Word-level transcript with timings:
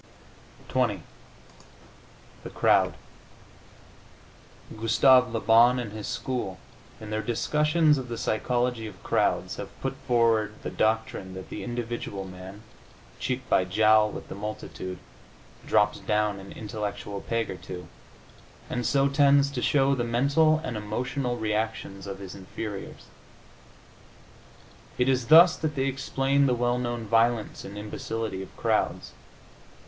XX 0.67 1.01
THE 2.43 2.49
CROWD 2.49 2.95
Gustave 4.75 5.31
Le 5.31 5.39
Bon 5.39 5.77
and 5.77 5.91
his 5.91 6.07
school, 6.07 6.57
in 6.99 7.11
their 7.11 7.21
discussions 7.21 7.99
of 7.99 8.07
the 8.09 8.17
psychology 8.17 8.87
of 8.87 9.03
crowds, 9.03 9.57
have 9.57 9.69
put 9.79 9.95
forward 10.07 10.55
the 10.63 10.71
doctrine 10.71 11.35
that 11.35 11.49
the 11.51 11.63
individual 11.63 12.25
man, 12.25 12.63
cheek 13.19 13.47
by 13.47 13.63
jowl 13.63 14.09
with 14.09 14.27
the 14.27 14.33
multitude, 14.33 14.97
drops 15.67 15.99
down 15.99 16.39
an 16.39 16.51
intellectual 16.51 17.21
peg 17.21 17.51
or 17.51 17.57
two, 17.57 17.87
and 18.71 18.87
so 18.87 19.07
tends 19.07 19.51
to 19.51 19.61
show 19.61 19.93
the 19.93 20.03
mental 20.03 20.59
and 20.63 20.75
emotional 20.75 21.37
reactions 21.37 22.07
of 22.07 22.17
his 22.17 22.33
inferiors. 22.33 23.05
It 24.97 25.07
is 25.07 25.27
thus 25.27 25.55
that 25.57 25.75
they 25.75 25.85
explain 25.85 26.47
the 26.47 26.55
well 26.55 26.79
known 26.79 27.05
violence 27.05 27.63
and 27.63 27.77
imbecility 27.77 28.41
of 28.41 28.57
crowds. 28.57 29.11